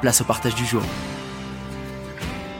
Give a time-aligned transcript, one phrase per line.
[0.00, 0.82] place au partage du jour.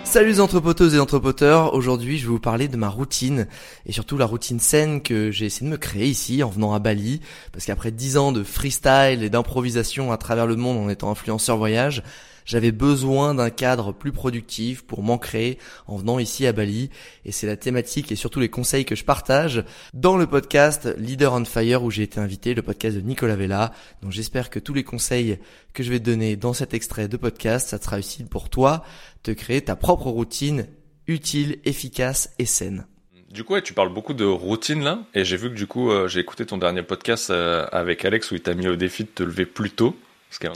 [0.05, 3.47] Salut les entrepoteuses et entrepoteurs, aujourd'hui je vais vous parler de ma routine
[3.85, 6.79] et surtout la routine saine que j'ai essayé de me créer ici en venant à
[6.79, 7.21] Bali
[7.53, 11.59] parce qu'après 10 ans de freestyle et d'improvisation à travers le monde en étant influenceur
[11.59, 12.03] voyage,
[12.49, 16.89] j'avais besoin d'un cadre plus productif pour m'ancrer en venant ici à Bali.
[17.27, 21.35] Et c'est la thématique et surtout les conseils que je partage dans le podcast Leader
[21.35, 23.73] on Fire où j'ai été invité, le podcast de Nicolas Vella.
[24.01, 25.39] Donc j'espère que tous les conseils
[25.75, 28.83] que je vais te donner dans cet extrait de podcast, ça sera utile pour toi
[29.25, 30.67] de créer ta propre routine
[31.07, 32.87] utile, efficace et saine.
[33.31, 36.09] Du coup, tu parles beaucoup de routine là, et j'ai vu que du coup, euh,
[36.09, 39.11] j'ai écouté ton dernier podcast euh, avec Alex où il t'a mis au défi de
[39.11, 39.95] te lever plus tôt.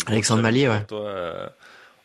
[0.06, 0.84] Alexandre Malier, ouais.
[0.86, 1.48] Toi, euh,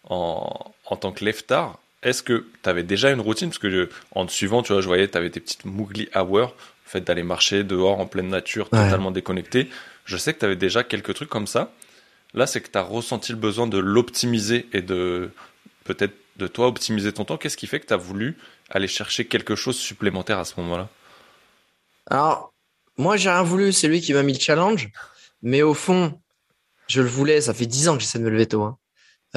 [0.09, 3.49] en, en tant que leftard, est-ce que tu avais déjà une routine?
[3.49, 6.53] Parce que en te suivant, tu vois, je voyais, tu avais tes petites Moogly Hours,
[6.85, 9.69] le fait d'aller marcher dehors en pleine nature, totalement déconnecté.
[10.05, 11.73] Je sais que tu avais déjà quelques trucs comme ça.
[12.33, 15.31] Là, c'est que tu as ressenti le besoin de l'optimiser et de
[15.83, 17.37] peut-être de toi optimiser ton temps.
[17.37, 18.37] Qu'est-ce qui fait que tu as voulu
[18.69, 20.87] aller chercher quelque chose supplémentaire à ce moment-là?
[22.09, 22.53] Alors,
[22.97, 23.73] moi, j'ai rien voulu.
[23.73, 24.89] C'est lui qui m'a mis le challenge.
[25.41, 26.19] Mais au fond,
[26.87, 27.41] je le voulais.
[27.41, 28.63] Ça fait dix ans que j'essaie de me lever tôt.
[28.63, 28.77] Hein.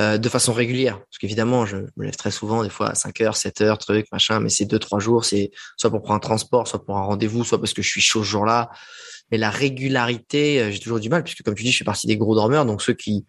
[0.01, 0.99] Euh, de façon régulière.
[0.99, 4.07] Parce qu'évidemment, je me lève très souvent, des fois à 5 heures, 7 heures, truc,
[4.13, 7.03] machin, mais c'est deux, trois jours, c'est soit pour prendre un transport, soit pour un
[7.03, 8.71] rendez-vous, soit parce que je suis chaud ce jour-là.
[9.31, 12.07] Mais la régularité, euh, j'ai toujours du mal, puisque comme tu dis, je suis parti
[12.07, 13.27] des gros dormeurs, donc ceux qui,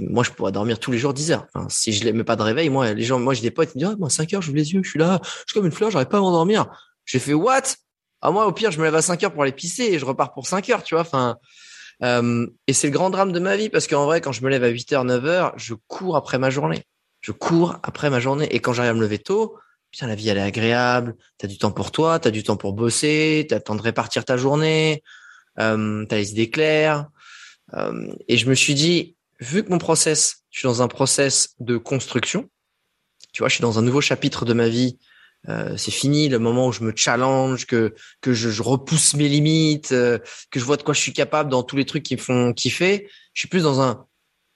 [0.00, 1.46] moi, je pourrais dormir tous les jours 10 heures.
[1.68, 3.84] Si je mets pas de réveil, moi, les gens, moi, j'ai des potes qui me
[3.84, 5.66] disent, ah, moi, 5 heures, je j'ouvre les yeux, je suis là, je suis comme
[5.66, 6.66] une fleur, j'arrive pas à m'endormir.
[7.04, 7.62] J'ai fait, what?
[8.20, 10.04] Ah, moi, au pire, je me lève à 5 heures pour aller pisser et je
[10.04, 11.02] repars pour 5 heures, tu vois.
[11.02, 11.36] Enfin,
[12.02, 14.50] euh, et c'est le grand drame de ma vie parce qu'en vrai, quand je me
[14.50, 16.82] lève à 8h, 9h, je cours après ma journée.
[17.20, 18.46] Je cours après ma journée.
[18.54, 19.56] Et quand j'arrive à me lever tôt,
[19.92, 21.16] putain, la vie, elle est agréable.
[21.38, 24.24] T'as du temps pour toi, t'as du temps pour bosser, t'as le temps de répartir
[24.24, 25.02] ta journée,
[25.60, 27.08] euh, t'as les idées claires.
[27.74, 31.54] Euh, et je me suis dit, vu que mon process, je suis dans un process
[31.60, 32.50] de construction,
[33.32, 34.98] tu vois, je suis dans un nouveau chapitre de ma vie
[35.48, 39.28] euh, c'est fini le moment où je me challenge, que que je, je repousse mes
[39.28, 40.18] limites, euh,
[40.50, 42.52] que je vois de quoi je suis capable dans tous les trucs qui me font
[42.52, 43.08] kiffer.
[43.34, 44.06] Je suis plus dans un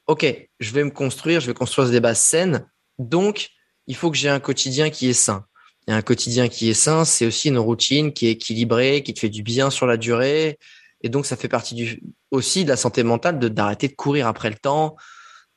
[0.06, 0.24] OK,
[0.60, 2.68] je vais me construire, je vais construire des bases saines.
[2.98, 3.50] Donc,
[3.88, 5.44] il faut que j'ai un quotidien qui est sain.
[5.88, 9.20] Et un quotidien qui est sain, c'est aussi une routine qui est équilibrée, qui te
[9.20, 10.58] fait du bien sur la durée.
[11.02, 14.26] Et donc, ça fait partie du, aussi de la santé mentale de d'arrêter de courir
[14.28, 14.96] après le temps.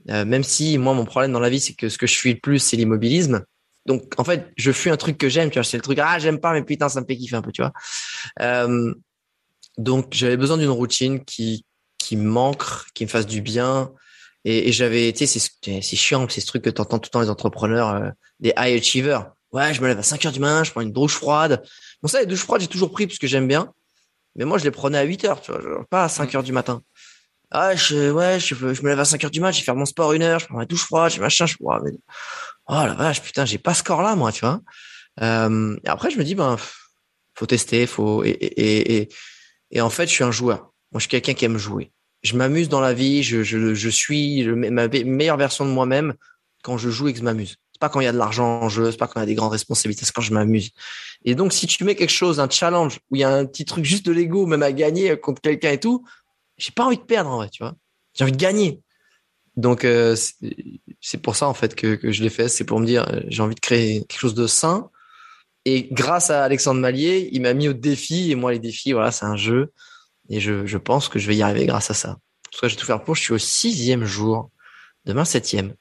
[0.10, 2.34] Euh, même si moi, mon problème dans la vie, c'est que ce que je suis
[2.34, 3.46] le plus, c'est l'immobilisme.
[3.90, 5.64] Donc, en fait, je fuis un truc que j'aime, tu vois.
[5.64, 7.64] C'est le truc, ah, j'aime pas, mais putain, ça me fait kiffer un peu, tu
[7.64, 7.74] vois.
[8.40, 8.94] Euh,
[9.80, 11.66] donc, j'avais besoin d'une routine qui,
[11.98, 13.92] qui m'ancre, qui me fasse du bien.
[14.46, 17.08] Et, et j'avais, tu sais, c'est, c'est chiant, c'est ce truc que tu entends tout
[17.08, 19.32] le temps les entrepreneurs, euh, des high achievers.
[19.52, 21.64] Ouais, je me lève à 5 heures du matin, je prends une douche froide.
[22.04, 23.74] Bon, ça, les douches froides, j'ai toujours pris parce que j'aime bien.
[24.36, 26.52] Mais moi, je les prenais à 8 heures, tu vois, pas à 5 heures du
[26.52, 26.84] matin.
[27.50, 29.76] Ah, je, ouais, je, je me lève à 5 heures du matin, je vais faire
[29.76, 31.94] mon sport une heure, je prends ma douche froide, je machin, je, vois mais
[32.70, 34.62] oh la vache, putain, j'ai pas ce corps-là, moi, tu vois.
[35.22, 36.58] Euh, et après, je me dis, ben,
[37.36, 39.10] faut tester, faut et, et, et,
[39.72, 40.72] et en fait, je suis un joueur.
[40.92, 41.92] Moi, je suis quelqu'un qui aime jouer.
[42.22, 43.24] Je m'amuse dans la vie.
[43.24, 46.14] Je, je, je suis ma meilleure version de moi-même
[46.64, 47.58] quand je joue et que je m'amuse.
[47.72, 49.24] C'est pas quand il y a de l'argent en jeu, c'est pas quand il y
[49.24, 50.72] a des grandes responsabilités, c'est quand je m'amuse.
[51.24, 53.66] Et donc, si tu mets quelque chose, un challenge où il y a un petit
[53.66, 56.06] truc juste de l'ego, même à gagner contre quelqu'un et tout,
[56.58, 57.76] j'ai pas envie de perdre en vrai, tu vois.
[58.14, 58.82] J'ai envie de gagner.
[59.60, 60.16] Donc euh,
[61.02, 63.20] c'est pour ça en fait que, que je l'ai fait, c'est pour me dire euh,
[63.28, 64.90] j'ai envie de créer quelque chose de sain.
[65.66, 69.12] Et grâce à Alexandre Malier, il m'a mis au défi et moi les défis voilà
[69.12, 69.74] c'est un jeu
[70.30, 72.12] et je, je pense que je vais y arriver grâce à ça.
[72.12, 73.16] En tout cas je vais tout faire pour.
[73.16, 74.50] Je suis au sixième jour,
[75.04, 75.74] demain septième.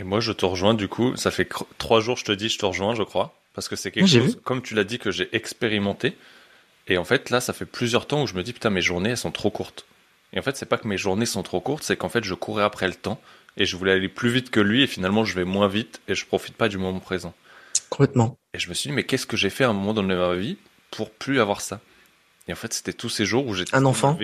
[0.00, 1.14] Et moi je te rejoins du coup.
[1.14, 1.48] Ça fait
[1.78, 4.40] trois jours je te dis je te rejoins je crois parce que c'est quelque chose
[4.42, 6.16] comme tu l'as dit que j'ai expérimenté.
[6.88, 9.10] Et en fait là ça fait plusieurs temps où je me dis putain mes journées
[9.10, 9.86] elles sont trop courtes.
[10.32, 12.34] Et en fait, c'est pas que mes journées sont trop courtes, c'est qu'en fait, je
[12.34, 13.20] courais après le temps
[13.56, 16.14] et je voulais aller plus vite que lui et finalement, je vais moins vite et
[16.14, 17.34] je profite pas du moment présent.
[17.90, 18.38] Complètement.
[18.54, 20.18] Et je me suis dit, mais qu'est-ce que j'ai fait à un moment donné de
[20.18, 20.58] ma vie
[20.90, 21.80] pour plus avoir ça?
[22.46, 24.18] Et en fait, c'était tous ces jours où j'étais un enfant.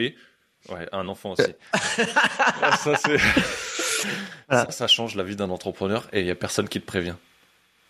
[0.70, 1.54] Ouais, un enfant aussi.
[1.74, 2.96] ça,
[4.50, 7.16] ça, ça, change la vie d'un entrepreneur et il y a personne qui te prévient.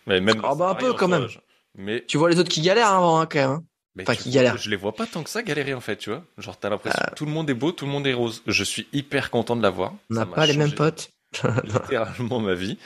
[0.06, 0.40] Mais même.
[0.42, 1.28] Ah bah un peu quand même.
[1.76, 3.60] Mais tu vois les autres qui galèrent avant hein, quand même.
[3.96, 4.58] Mais enfin, qui galèrent.
[4.58, 6.24] Je les vois pas tant que ça galérer en fait, tu vois.
[6.38, 7.10] Genre t'as l'impression euh.
[7.10, 8.42] que tout le monde est beau, tout le monde est rose.
[8.46, 9.94] Je suis hyper content de l'avoir.
[10.10, 11.10] On n'a pas les mêmes potes.
[11.64, 12.78] littéralement ma vie.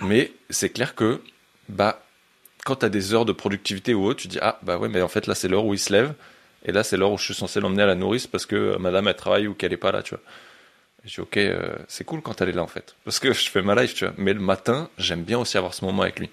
[0.00, 1.20] Mais c'est clair que
[1.68, 2.02] bah
[2.64, 5.08] quand t'as des heures de productivité ou autre, tu dis ah bah ouais mais en
[5.08, 6.14] fait là c'est l'heure où il se lève
[6.64, 8.78] et là c'est l'heure où je suis censé l'emmener à la nourrice parce que euh,
[8.78, 10.22] madame elle travaille ou qu'elle est pas là, tu vois.
[11.04, 13.32] Et je dis ok euh, c'est cool quand elle est là en fait parce que
[13.32, 14.14] je fais ma life, tu vois.
[14.16, 16.30] Mais le matin j'aime bien aussi avoir ce moment avec lui.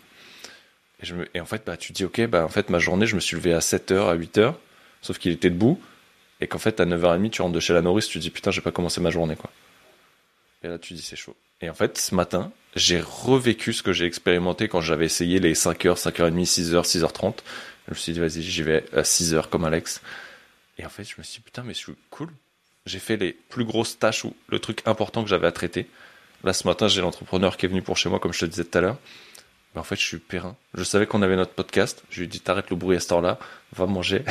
[1.01, 1.27] Et, je me...
[1.33, 3.35] et en fait, bah, tu dis, ok, bah, en fait, ma journée, je me suis
[3.35, 4.53] levé à 7h, à 8h,
[5.01, 5.81] sauf qu'il était debout,
[6.41, 8.61] et qu'en fait, à 9h30, tu rentres de chez la nourrice, tu dis, putain, j'ai
[8.61, 9.49] pas commencé ma journée, quoi.
[10.63, 11.35] Et là, tu dis, c'est chaud.
[11.61, 15.53] Et en fait, ce matin, j'ai revécu ce que j'ai expérimenté quand j'avais essayé les
[15.53, 17.35] 5h, 5h30, 6h, 6h30.
[17.87, 20.01] Je me suis dit, vas-y, j'y vais à 6h comme Alex.
[20.77, 22.29] Et en fait, je me suis dit, putain, mais je suis cool.
[22.85, 25.87] J'ai fait les plus grosses tâches ou le truc important que j'avais à traiter.
[26.43, 28.63] Là, ce matin, j'ai l'entrepreneur qui est venu pour chez moi, comme je te disais
[28.63, 28.97] tout à l'heure
[29.75, 30.55] en fait, je suis périn.
[30.73, 32.03] Je savais qu'on avait notre podcast.
[32.09, 33.39] Je lui ai dit, t'arrêtes le bruit à cette heure-là,
[33.73, 34.23] va manger.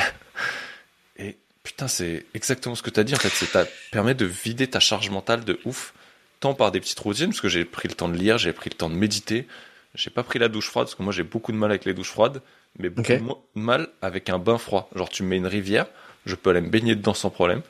[1.17, 3.13] Et putain, c'est exactement ce que t'as dit.
[3.13, 5.93] En fait, c'est ça permet de vider ta charge mentale de ouf,
[6.39, 8.69] tant par des petites routines, parce que j'ai pris le temps de lire, j'ai pris
[8.69, 9.47] le temps de méditer.
[9.95, 11.93] J'ai pas pris la douche froide, parce que moi j'ai beaucoup de mal avec les
[11.93, 12.41] douches froides,
[12.77, 14.89] mais beaucoup de mal avec un bain froid.
[14.95, 15.87] Genre, tu me mets une rivière,
[16.25, 17.61] je peux aller me baigner dedans sans problème.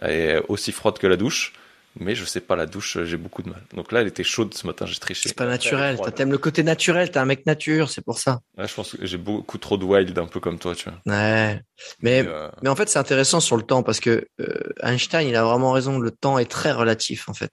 [0.00, 1.52] Elle est aussi froide que la douche
[1.98, 3.62] mais je sais pas, la douche, j'ai beaucoup de mal.
[3.74, 5.28] Donc là, elle était chaude ce matin, j'ai triché.
[5.28, 8.40] C'est pas naturel, t'aimes le côté naturel, t'es un mec nature, c'est pour ça.
[8.56, 11.00] Ouais, je pense que j'ai beaucoup trop de wild, un peu comme toi, tu vois.
[11.06, 11.60] Ouais.
[12.00, 15.36] Mais, euh, mais en fait, c'est intéressant sur le temps parce que euh, Einstein, il
[15.36, 17.52] a vraiment raison, le temps est très relatif, en fait.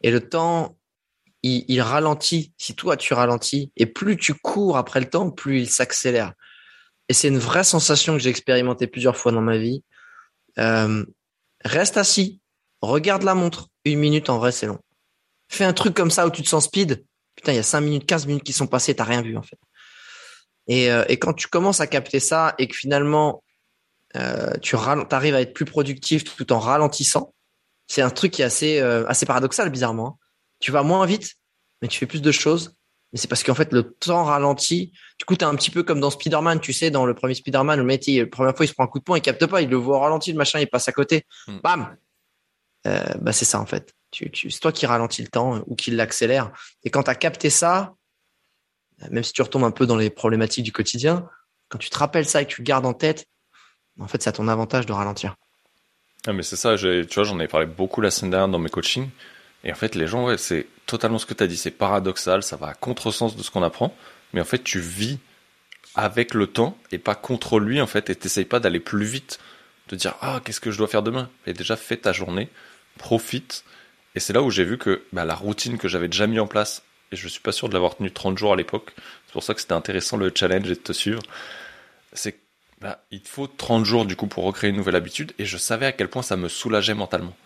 [0.00, 0.76] Et le temps,
[1.42, 2.52] il, il ralentit.
[2.58, 6.32] Si toi, tu ralentis, et plus tu cours après le temps, plus il s'accélère.
[7.08, 9.82] Et c'est une vraie sensation que j'ai expérimentée plusieurs fois dans ma vie.
[10.58, 11.04] Euh,
[11.64, 12.37] reste assis,
[12.80, 13.68] Regarde la montre.
[13.84, 14.78] Une minute, en vrai, c'est long.
[15.48, 17.04] Fais un truc comme ça où tu te sens speed.
[17.34, 19.42] Putain, il y a 5 minutes, 15 minutes qui sont passées, t'as rien vu, en
[19.42, 19.58] fait.
[20.66, 23.42] Et, euh, et, quand tu commences à capter ça et que finalement,
[24.16, 27.34] euh, tu arrives à être plus productif tout en ralentissant,
[27.86, 30.08] c'est un truc qui est assez, euh, assez paradoxal, bizarrement.
[30.08, 30.26] Hein.
[30.60, 31.36] Tu vas moins vite,
[31.80, 32.74] mais tu fais plus de choses.
[33.12, 34.92] Mais c'est parce qu'en fait, le temps ralentit.
[35.18, 37.78] Du coup, t'es un petit peu comme dans Spider-Man, tu sais, dans le premier Spider-Man,
[37.78, 39.62] le mec, la première fois, il se prend un coup de poing, il capte pas,
[39.62, 41.24] il le voit au ralenti, le machin, il passe à côté.
[41.46, 41.58] Hmm.
[41.62, 41.96] Bam!
[42.88, 43.92] Euh, bah c'est ça en fait.
[44.10, 46.50] Tu, tu, c'est toi qui ralentis le temps ou qui l'accélère.
[46.82, 47.94] Et quand tu as capté ça,
[49.10, 51.28] même si tu retombes un peu dans les problématiques du quotidien,
[51.68, 53.26] quand tu te rappelles ça et que tu le gardes en tête,
[54.00, 55.34] en fait, c'est à ton avantage de ralentir.
[56.26, 58.70] Ah, mais c'est ça, tu vois, j'en ai parlé beaucoup la semaine dernière dans mes
[58.70, 59.10] coachings.
[59.64, 61.56] Et en fait, les gens, c'est totalement ce que tu as dit.
[61.56, 63.94] C'est paradoxal, ça va à contresens de ce qu'on apprend.
[64.32, 65.18] Mais en fait, tu vis
[65.94, 69.38] avec le temps et pas contre lui, en fait, et t'essayes pas d'aller plus vite,
[69.88, 71.28] de dire, ah, qu'est-ce que je dois faire demain?
[71.46, 72.48] Et déjà, fais ta journée,
[72.98, 73.64] profite.
[74.14, 76.46] Et c'est là où j'ai vu que bah, la routine que j'avais déjà mis en
[76.46, 78.92] place, et je suis pas sûr de l'avoir tenu 30 jours à l'époque,
[79.26, 81.22] c'est pour ça que c'était intéressant le challenge et de te suivre,
[82.12, 82.36] c'est
[82.80, 85.86] bah, il faut 30 jours du coup pour recréer une nouvelle habitude, et je savais
[85.86, 87.36] à quel point ça me soulageait mentalement.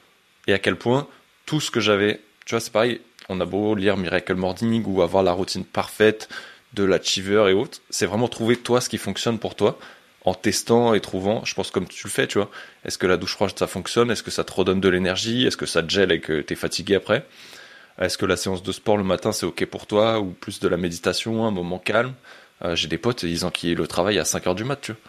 [0.47, 1.07] Et à quel point
[1.47, 5.03] tout ce que j'avais, tu vois, c'est pareil, on a beau lire Miracle Morning ou
[5.03, 6.29] avoir la routine parfaite
[6.75, 9.79] de l'achiever et autres, c'est vraiment trouver toi ce qui fonctionne pour toi
[10.25, 12.51] en testant et trouvant, je pense comme tu le fais, tu vois.
[12.85, 14.11] Est-ce que la douche froide ça fonctionne?
[14.11, 15.47] Est-ce que ça te redonne de l'énergie?
[15.47, 17.27] Est-ce que ça te gèle et que t'es fatigué après?
[17.99, 20.21] Est-ce que la séance de sport le matin c'est ok pour toi?
[20.21, 22.15] Ou plus de la méditation, un moment calme?
[22.65, 25.01] Euh, J'ai des potes, ils enquillent le travail à 5 heures du mat, tu vois.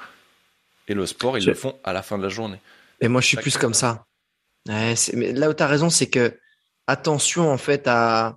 [0.87, 2.59] Et le sport, ils le font à la fin de la journée.
[2.99, 4.05] Et moi, je suis plus comme ça.
[4.67, 6.37] mais là où tu as raison, c'est que
[6.87, 8.35] attention en fait à,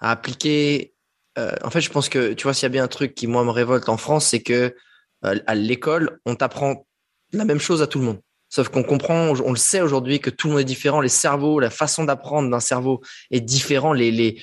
[0.00, 0.94] appliquer.
[1.38, 3.26] Euh, en fait, je pense que tu vois, s'il y a bien un truc qui
[3.26, 4.74] moi me révolte en France, c'est que
[5.24, 6.86] à l'école, on t'apprend
[7.32, 8.20] la même chose à tout le monde.
[8.48, 11.58] Sauf qu'on comprend, on le sait aujourd'hui que tout le monde est différent, les cerveaux,
[11.58, 13.00] la façon d'apprendre d'un cerveau
[13.32, 14.40] est différent, les, les,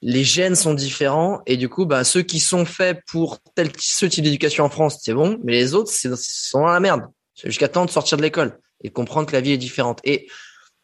[0.00, 4.06] les gènes sont différents et du coup, bah, ceux qui sont faits pour tel ce
[4.06, 7.02] type d'éducation en France, c'est bon, mais les autres, c'est sont dans la merde.
[7.44, 10.00] Jusqu'à temps de sortir de l'école et comprendre que la vie est différente.
[10.04, 10.28] Et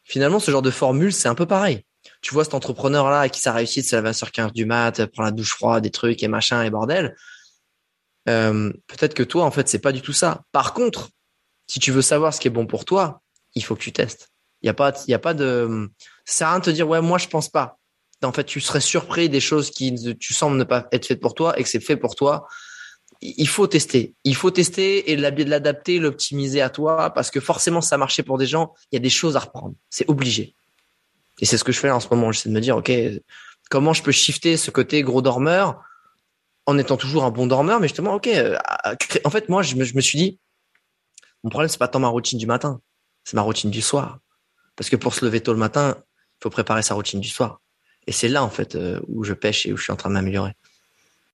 [0.02, 1.84] finalement, ce genre de formule, c'est un peu pareil.
[2.22, 5.30] Tu vois cet entrepreneur là qui ça réussit, va sur 15 du mat, prend la
[5.30, 7.14] douche froide, des trucs et machin et bordel.
[8.28, 10.42] Euh, peut-être que toi, en fait, c'est pas du tout ça.
[10.52, 11.10] Par contre,
[11.66, 13.22] si tu veux savoir ce qui est bon pour toi,
[13.54, 14.30] il faut que tu testes.
[14.62, 15.90] Il y a pas, il y a pas de,
[16.24, 17.78] ça rien de te dire ouais, moi je pense pas.
[18.22, 21.34] En fait, tu serais surpris des choses qui tu sembles ne pas être faites pour
[21.34, 22.46] toi et que c'est fait pour toi.
[23.20, 24.14] il faut tester.
[24.24, 28.38] Il faut tester et l'adapter, l'optimiser à toi parce que forcément, ça a marché pour
[28.38, 28.72] des gens.
[28.90, 29.74] Il y a des choses à reprendre.
[29.90, 30.54] C'est obligé.
[31.40, 32.32] Et c'est ce que je fais en ce moment.
[32.32, 32.90] J'essaie de me dire, OK,
[33.70, 35.82] comment je peux shifter ce côté gros dormeur
[36.66, 38.26] en étant toujours un bon dormeur, mais justement, OK.
[38.26, 38.58] Euh,
[39.24, 40.40] en fait, moi, je me, suis dit,
[41.42, 42.80] mon problème, c'est pas tant ma routine du matin,
[43.24, 44.18] c'est ma routine du soir.
[44.76, 47.60] Parce que pour se lever tôt le matin, il faut préparer sa routine du soir.
[48.06, 50.08] Et c'est là, en fait, euh, où je pêche et où je suis en train
[50.08, 50.52] de m'améliorer.